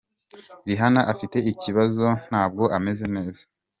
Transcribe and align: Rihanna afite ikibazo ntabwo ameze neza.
Rihanna 0.67 1.01
afite 1.11 1.37
ikibazo 1.51 2.07
ntabwo 2.27 2.63
ameze 2.77 3.05
neza. 3.15 3.41